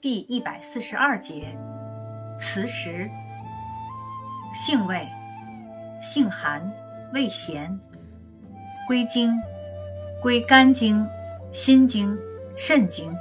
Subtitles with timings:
[0.00, 1.58] 第一百四十二节，
[2.38, 3.10] 磁石。
[4.54, 5.04] 性味：
[6.00, 6.62] 性寒，
[7.12, 7.76] 味咸。
[8.86, 9.36] 归经：
[10.22, 11.04] 归肝经、
[11.50, 12.16] 心经、
[12.56, 13.12] 肾经。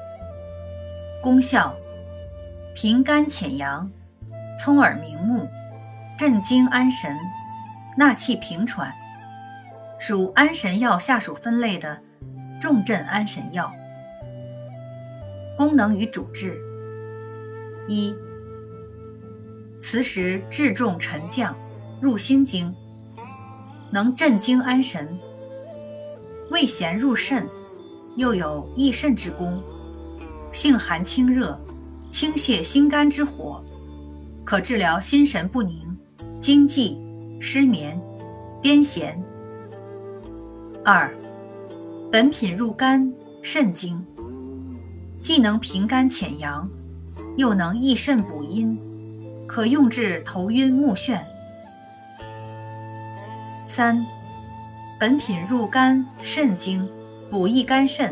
[1.19, 1.75] 功效：
[2.75, 3.89] 平肝潜阳，
[4.59, 5.47] 聪耳明目，
[6.15, 7.17] 镇惊安神，
[7.97, 8.93] 纳气平喘。
[9.97, 11.99] 属安神药下属分类的
[12.61, 13.73] 重镇安神药。
[15.57, 16.55] 功能与主治：
[17.87, 18.13] 一、
[19.79, 21.55] 磁石治重沉降，
[22.01, 22.73] 入心经，
[23.91, 25.05] 能镇惊安神；
[26.51, 27.47] 味咸入肾，
[28.15, 29.61] 又有益肾之功；
[30.51, 31.57] 性寒清热，
[32.09, 33.63] 清泻心肝之火，
[34.43, 35.97] 可治疗心神不宁、
[36.41, 36.97] 惊悸、
[37.39, 37.99] 失眠、
[38.61, 39.15] 癫痫。
[40.83, 41.13] 二、
[42.11, 44.05] 本品入肝、肾经。
[45.19, 46.69] 既能平肝潜阳，
[47.37, 48.77] 又能益肾补阴，
[49.47, 51.19] 可用治头晕目眩。
[53.67, 54.03] 三，
[54.99, 56.89] 本品入肝肾经，
[57.29, 58.11] 补益肝肾，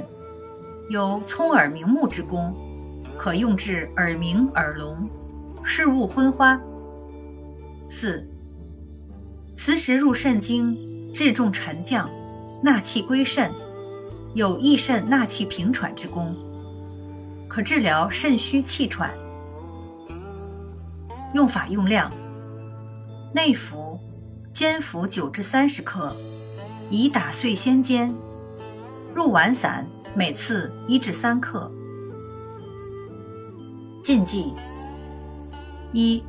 [0.92, 2.56] 有聪耳明目之功，
[3.18, 5.10] 可用治耳鸣耳聋、
[5.64, 6.62] 视物昏花。
[7.90, 8.24] 四，
[9.56, 10.78] 磁石入肾经，
[11.16, 12.08] 治重沉降，
[12.62, 13.52] 纳气归肾，
[14.36, 16.36] 有益肾纳气平喘之功。
[17.48, 19.10] 可治疗肾虚气喘。
[21.36, 22.10] 用法用量：
[23.34, 24.00] 内服，
[24.54, 26.16] 煎服九至三十克，
[26.90, 28.10] 以打碎先煎；
[29.14, 31.70] 入丸散，每次一至三克。
[34.02, 34.54] 禁忌：
[35.92, 36.24] 一、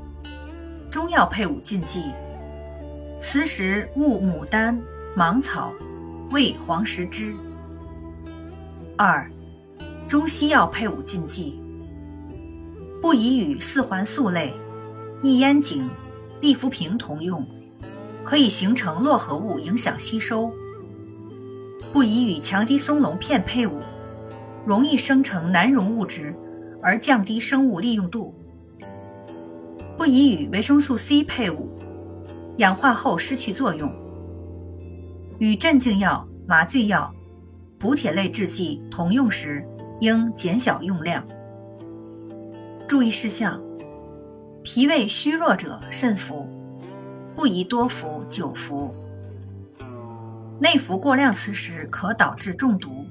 [0.91, 2.03] 中药配伍禁忌：
[3.21, 4.77] 磁石勿牡丹、
[5.15, 5.73] 芒草、
[6.33, 7.33] 味黄石枝。
[8.99, 9.31] 二。
[10.09, 11.61] 中西药配伍禁忌：
[13.01, 14.53] 不宜与四环素类、
[15.23, 15.89] 异烟肼、
[16.41, 17.47] 利福平同用，
[18.25, 20.51] 可以形成络合物，影响吸收；
[21.93, 23.81] 不宜与强滴松龙片配伍，
[24.65, 26.35] 容易生成难溶物质
[26.83, 28.35] 而降低生物利用度；
[29.97, 31.69] 不宜与维生素 C 配伍，
[32.59, 33.89] 氧化后失去作用；
[35.39, 37.13] 与镇静药、麻醉药、
[37.79, 39.67] 补铁类制剂同用时。
[40.01, 41.27] 应减小用量。
[42.87, 43.59] 注意事项：
[44.77, 46.47] 脾胃虚弱者慎服，
[47.35, 48.95] 不宜多服久服。
[50.61, 53.07] 内服过量此时可导致中毒。